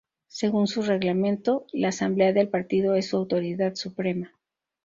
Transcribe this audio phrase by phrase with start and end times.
[0.31, 4.31] Según su reglamento, la Asamblea del Partido es su autoridad suprema.